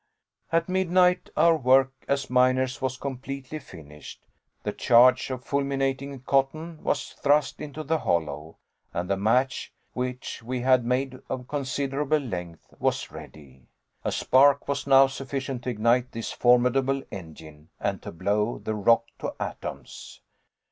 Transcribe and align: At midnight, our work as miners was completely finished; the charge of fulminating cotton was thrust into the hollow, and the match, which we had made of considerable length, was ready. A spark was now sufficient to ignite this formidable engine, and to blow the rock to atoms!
At 0.51 0.67
midnight, 0.67 1.29
our 1.37 1.55
work 1.55 1.91
as 2.07 2.27
miners 2.27 2.81
was 2.81 2.97
completely 2.97 3.59
finished; 3.59 4.25
the 4.63 4.73
charge 4.73 5.29
of 5.29 5.45
fulminating 5.45 6.21
cotton 6.21 6.83
was 6.83 7.09
thrust 7.11 7.61
into 7.61 7.83
the 7.83 7.99
hollow, 7.99 8.57
and 8.95 9.07
the 9.07 9.15
match, 9.15 9.71
which 9.93 10.41
we 10.41 10.61
had 10.61 10.83
made 10.83 11.19
of 11.29 11.47
considerable 11.47 12.17
length, 12.17 12.73
was 12.79 13.11
ready. 13.11 13.67
A 14.03 14.11
spark 14.11 14.67
was 14.67 14.87
now 14.87 15.05
sufficient 15.05 15.65
to 15.65 15.69
ignite 15.69 16.13
this 16.13 16.31
formidable 16.31 17.03
engine, 17.11 17.69
and 17.79 18.01
to 18.01 18.11
blow 18.11 18.57
the 18.57 18.73
rock 18.73 19.05
to 19.19 19.35
atoms! 19.39 20.19